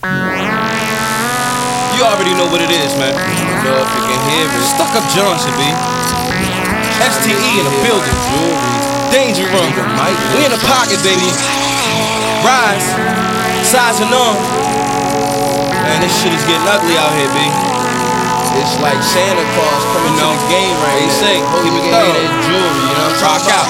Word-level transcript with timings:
You 0.00 0.08
already 2.08 2.32
know 2.32 2.48
what 2.48 2.64
it 2.64 2.72
is, 2.72 2.88
man. 2.96 3.12
You 3.12 3.68
know 3.68 3.76
if 3.84 3.90
you 3.92 4.00
can 4.08 4.20
hear 4.32 4.48
it. 4.48 4.64
StuckUp 4.64 5.04
Johnson, 5.12 5.52
B. 5.60 5.62
STE 7.04 7.36
in 7.60 7.64
the 7.68 7.74
building. 7.84 8.16
DangeRoom. 9.12 9.68
We 10.32 10.48
in 10.48 10.52
the 10.56 10.62
pocket, 10.64 11.04
baby. 11.04 11.28
Rise. 12.40 12.96
Sizing 13.60 14.08
on. 14.08 14.40
Man, 15.84 16.00
this 16.00 16.16
shit 16.16 16.32
is 16.32 16.40
getting 16.48 16.64
ugly 16.64 16.96
out 16.96 17.12
here, 17.20 17.28
B. 17.36 17.44
It's 18.56 18.80
like 18.80 19.04
Santa 19.04 19.44
Claus 19.52 19.82
coming 19.92 20.16
You 20.16 20.24
know, 20.24 20.32
to 20.32 20.40
the 20.40 20.48
game 20.48 20.76
right 20.80 20.96
they 20.96 21.12
now. 21.12 21.20
say, 21.20 21.36
keep 21.60 21.76
it 21.76 21.84
thorough. 21.92 22.16
that 22.16 22.32
jewelry, 22.48 22.88
you 22.88 22.96
know. 22.96 23.20
Rock 23.20 23.44
out. 23.52 23.68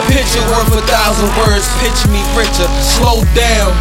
A 0.00 0.02
picture 0.08 0.40
worth 0.56 0.72
a 0.72 0.80
thousand 0.88 1.28
words, 1.36 1.68
picture 1.84 2.08
me 2.08 2.24
richer. 2.32 2.64
Slow 2.80 3.20
down. 3.36 3.76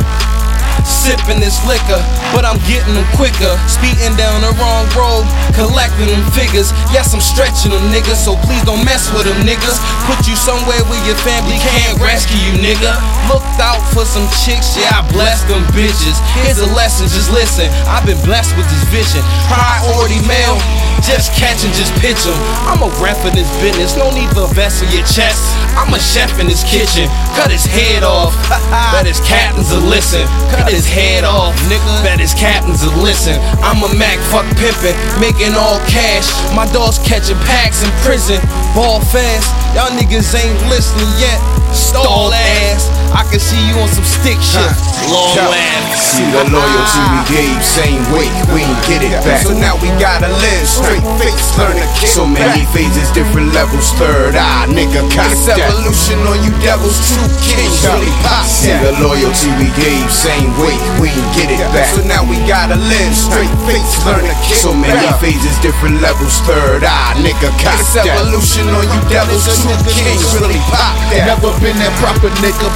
Sipping 0.84 1.39
this 1.39 1.62
liquor, 1.70 2.02
but 2.34 2.44
I'm 2.44 2.58
getting 2.66 2.94
them 2.98 3.05
quicker. 3.13 3.54
Speeding 3.70 4.18
down 4.18 4.41
the 4.41 4.52
wrong 4.58 4.90
road, 4.98 5.23
collecting 5.54 6.09
them 6.09 6.26
figures. 6.34 6.73
Yes, 6.90 7.13
I'm 7.13 7.22
stretching 7.22 7.72
them 7.72 7.86
niggas, 7.94 8.20
so 8.20 8.36
please 8.44 8.62
don't 8.66 8.81
mess 8.84 9.08
with 9.14 9.30
them 9.30 9.38
niggas. 9.45 9.77
Put 10.09 10.26
you 10.26 10.36
somewhere 10.36 10.81
where 10.90 11.02
your 11.05 11.17
family 11.22 11.62
can't 11.62 11.98
rescue 12.02 12.38
you, 12.41 12.53
nigga. 12.58 12.98
Looked 13.30 13.62
out 13.62 13.81
for 13.94 14.05
some 14.05 14.26
chicks, 14.45 14.73
yeah, 14.77 14.98
I 14.98 15.05
blessed 15.14 15.48
them 15.48 15.62
bitches. 15.77 16.17
Here's 16.41 16.59
a 16.59 16.70
lesson, 16.73 17.05
just 17.08 17.30
listen. 17.31 17.70
I've 17.86 18.05
been 18.05 18.20
blessed 18.26 18.58
with 18.58 18.66
this 18.70 18.86
vision. 18.89 19.22
Priority 19.50 20.22
mail, 20.26 20.58
just 21.05 21.34
catch 21.38 21.62
and 21.66 21.73
just 21.73 21.94
pitch 22.02 22.26
'em. 22.26 22.38
I'm 22.66 22.81
a 22.81 22.89
rep 23.02 23.17
in 23.26 23.34
this 23.38 23.50
business, 23.62 23.95
no 23.95 24.09
need 24.09 24.30
for 24.34 24.50
a 24.50 24.53
vest 24.53 24.81
in 24.81 24.89
your 24.89 25.05
chest. 25.05 25.42
I'm 25.78 25.94
a 25.94 26.00
chef 26.00 26.39
in 26.39 26.48
this 26.48 26.64
kitchen, 26.64 27.09
cut 27.38 27.52
his 27.52 27.66
head 27.66 28.03
off. 28.03 28.34
Bet 28.94 29.05
his 29.05 29.20
captains 29.22 29.72
will 29.72 29.86
listen. 29.86 30.26
Cut 30.50 30.65
his 30.72 30.88
head 30.88 31.24
off, 31.24 31.54
nigga. 31.70 32.04
Bet 32.04 32.20
his 32.20 32.34
captains 32.34 32.84
will 32.86 32.98
listen. 33.02 33.38
I'm 33.62 33.84
a 33.84 33.92
Mac, 33.96 34.18
fuck 34.32 34.46
pimpin', 34.58 34.96
making 35.20 35.53
all 35.53 35.80
cash. 35.86 36.28
My 36.56 36.66
dogs 36.72 37.00
catching 37.00 37.38
packs 37.45 37.84
in 37.84 37.92
prison, 38.02 38.42
ball 38.73 39.02
fast. 39.02 39.50
Y'all 39.76 39.92
niggas 39.94 40.34
ain't 40.34 40.58
listening 40.70 41.09
yet. 41.20 41.38
Stall 41.73 42.34
ass. 42.34 43.05
I 43.16 43.23
can 43.31 43.39
see 43.39 43.63
you 43.71 43.80
on 43.80 43.88
some 43.88 44.03
stick 44.03 44.35
shit. 44.44 44.59
Long 45.08 45.31
Yo, 45.39 45.47
laugh. 45.47 45.95
See 45.95 46.27
the 46.35 46.44
loyalty 46.52 47.02
we 47.16 47.19
gave, 47.31 47.55
same 47.63 48.03
way, 48.11 48.27
we 48.52 48.67
ain't 48.67 48.81
get 48.83 48.99
it 49.03 49.16
back. 49.23 49.39
So 49.47 49.55
now 49.55 49.80
we 49.80 49.88
gotta 49.95 50.27
live 50.27 50.67
straight 50.67 51.03
face, 51.16 51.55
learn 51.55 51.80
to 51.80 51.88
kick 51.95 52.11
So 52.11 52.27
many 52.27 52.67
back. 52.67 52.75
phases, 52.75 53.08
different 53.16 53.55
levels, 53.55 53.88
third 53.95 54.36
eye, 54.36 54.67
nigga, 54.67 55.08
cop 55.16 55.31
It's 55.31 55.47
that. 55.47 55.59
evolution 55.63 56.19
on 56.27 56.43
you 56.43 56.52
devils, 56.59 56.99
true 57.08 57.27
kings 57.39 57.80
really 57.88 58.11
pop 58.23 58.43
See 58.43 58.75
the 58.83 58.91
loyalty 58.99 59.47
we 59.63 59.71
gave, 59.80 60.03
same 60.11 60.52
way, 60.59 60.75
we 60.99 61.11
ain't 61.16 61.31
get 61.36 61.47
it 61.55 61.63
back. 61.71 61.88
So 61.95 62.03
now 62.03 62.23
we 62.27 62.36
gotta 62.43 62.75
live 62.75 63.13
straight 63.16 63.52
face, 63.63 63.95
learn 64.03 64.27
to 64.27 64.36
kick 64.43 64.59
So 64.59 64.75
many 64.75 64.99
back. 65.08 65.23
phases, 65.23 65.55
different 65.63 66.03
levels, 66.03 66.36
third 66.43 66.83
eye, 66.83 67.16
nigga, 67.23 67.47
cop 67.63 67.80
It's 67.80 67.95
that. 67.95 68.08
evolution 68.11 68.67
on 68.75 68.83
you 68.83 68.99
devils, 69.08 69.47
true 69.63 69.71
kings 69.88 70.23
really 70.36 70.59
pop 70.67 70.95
that. 71.16 71.31
Never 71.39 71.55
been 71.63 71.80
that 71.80 71.95
proper 72.03 72.27
nigga, 72.43 72.67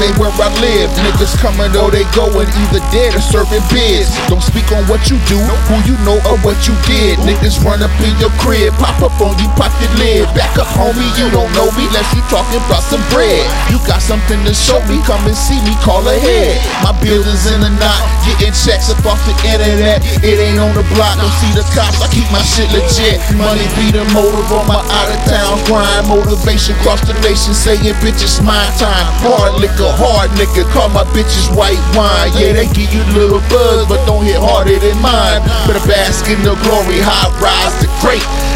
ain't 0.00 0.16
where 0.18 0.32
I 0.32 0.48
live. 0.60 0.90
Niggas 1.04 1.36
coming 1.38 1.74
or 1.76 1.90
they 1.90 2.04
going, 2.14 2.48
either 2.48 2.82
dead 2.92 3.14
or 3.14 3.20
serving 3.20 3.64
bids. 3.72 4.14
Don't 4.28 4.42
speak 4.42 4.70
on 4.72 4.84
what 4.86 5.10
you 5.10 5.18
do, 5.26 5.38
who 5.68 5.76
you 5.84 5.96
know 6.04 6.16
or 6.28 6.38
what 6.46 6.56
you 6.68 6.74
did. 6.86 7.18
Niggas 7.26 7.62
run 7.64 7.82
up 7.82 7.92
in 8.00 8.14
your 8.18 8.32
crib, 8.38 8.72
pop 8.74 9.00
up 9.02 9.16
on 9.20 9.36
you, 9.38 9.48
pop 9.58 9.72
your 9.80 9.92
lid. 9.98 10.28
Homie, 10.64 11.06
you 11.14 11.30
don't 11.30 11.50
know 11.54 11.70
me 11.78 11.86
unless 11.86 12.10
you 12.14 12.22
talking 12.26 12.58
about 12.66 12.82
some 12.82 13.02
bread. 13.14 13.44
You 13.70 13.78
got 13.86 14.02
something 14.02 14.38
to 14.42 14.54
show 14.54 14.78
me, 14.90 14.98
come 15.06 15.22
and 15.26 15.36
see 15.36 15.58
me, 15.62 15.74
call 15.84 16.02
ahead. 16.06 16.58
My 16.82 16.94
building's 16.98 17.46
in 17.46 17.62
a 17.62 17.70
knot, 17.78 18.02
getting 18.26 18.54
checks 18.54 18.90
up 18.90 19.02
off 19.06 19.20
the 19.28 19.34
internet. 19.46 20.02
It 20.22 20.38
ain't 20.38 20.58
on 20.58 20.74
the 20.74 20.86
block, 20.94 21.18
don't 21.18 21.34
see 21.38 21.52
the 21.54 21.66
cops, 21.76 22.02
I 22.02 22.08
keep 22.10 22.26
my 22.34 22.42
shit 22.42 22.70
legit. 22.72 23.20
Money 23.36 23.66
be 23.78 23.92
the 23.92 24.02
motive 24.10 24.50
on 24.50 24.66
my 24.66 24.80
out 24.82 25.10
of 25.12 25.20
town 25.28 25.60
grind. 25.68 26.08
Motivation 26.08 26.74
cross 26.82 27.02
the 27.06 27.14
nation, 27.22 27.54
saying 27.54 27.94
bitch 28.02 28.22
it's 28.22 28.40
my 28.40 28.66
time. 28.80 29.06
Hard 29.22 29.60
liquor, 29.60 29.92
hard 29.94 30.32
liquor, 30.38 30.66
call 30.74 30.88
my 30.90 31.04
bitches 31.14 31.50
white 31.54 31.80
wine. 31.94 32.32
Yeah, 32.34 32.56
they 32.56 32.66
give 32.72 32.90
you 32.94 33.04
little 33.14 33.42
buzz, 33.52 33.86
but 33.86 34.02
don't 34.06 34.24
hit 34.24 34.40
harder 34.40 34.78
than 34.78 34.96
mine. 35.02 35.42
Better 35.66 35.84
bask 35.86 36.26
in 36.30 36.40
the 36.42 36.56
glory, 36.64 36.98
high 37.02 37.30
rise 37.42 37.74
to 37.82 37.88
great. 38.00 38.47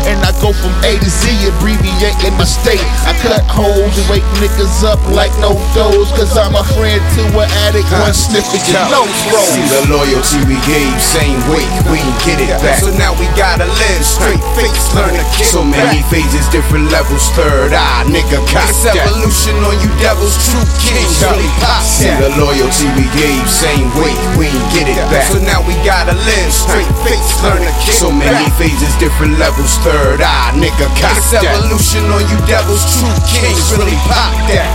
And 0.62 0.71
from 0.71 0.78
A 0.87 0.95
to 0.95 1.11
Z, 1.11 1.27
abbreviating 1.50 2.39
my 2.39 2.47
state. 2.47 2.87
I 3.03 3.19
cut 3.19 3.43
holes 3.50 3.99
and 3.99 4.06
wake 4.06 4.23
niggas 4.39 4.87
up 4.87 5.03
like 5.11 5.34
no 5.43 5.59
doors. 5.75 6.06
Cause 6.15 6.39
I'm 6.39 6.55
a 6.55 6.62
friend 6.78 7.03
to 7.19 7.23
an 7.34 7.50
addict, 7.67 7.91
one 7.99 8.15
sniff 8.15 8.47
of 8.47 8.62
your 8.71 8.87
nose 8.87 9.11
See 9.50 9.67
the 9.67 9.91
loyalty 9.91 10.39
we 10.47 10.55
gave, 10.62 10.95
same 11.03 11.43
way, 11.50 11.67
we 11.91 11.99
ain't 11.99 12.21
get 12.23 12.39
it 12.39 12.55
back. 12.62 12.78
So 12.78 12.95
now 12.95 13.11
we 13.19 13.27
gotta 13.34 13.67
live 13.67 14.03
straight 14.06 14.43
face, 14.55 14.95
learn 14.95 15.19
to 15.19 15.27
kick 15.34 15.50
So 15.50 15.67
many 15.67 16.05
phases, 16.06 16.47
different 16.55 16.94
levels, 16.94 17.27
third 17.34 17.75
eye, 17.75 18.06
nigga, 18.06 18.39
cop 18.47 18.71
It's 18.71 18.87
evolution 18.87 19.59
on 19.67 19.75
you 19.83 19.91
devils, 19.99 20.39
true 20.47 20.62
kings 20.79 21.19
really 21.27 21.50
pop 21.59 21.83
See 21.83 22.12
the 22.23 22.31
loyalty 22.39 22.87
we 22.94 23.09
gave, 23.19 23.43
same 23.50 23.91
way, 23.99 24.15
we 24.39 24.47
ain't 24.47 24.69
get 24.71 24.87
it 24.87 25.00
back. 25.11 25.27
So 25.27 25.43
now 25.43 25.59
we 25.67 25.75
gotta 25.83 26.15
live 26.15 26.53
straight 26.55 26.93
face, 27.03 27.34
learn 27.43 27.67
to 27.67 27.73
kick 27.83 27.99
So 27.99 28.12
many 28.32 28.50
phases, 28.56 28.94
different 28.97 29.38
levels, 29.38 29.76
third 29.84 30.20
eye, 30.25 30.53
nigga, 30.56 30.88
cop 30.97 31.16
It's 31.16 31.31
that. 31.32 31.44
evolution 31.44 32.04
on 32.09 32.25
you 32.32 32.38
devils, 32.48 32.81
true 32.97 33.12
kings 33.28 33.60
really 33.76 33.97
pop 34.09 34.32
that. 34.48 34.72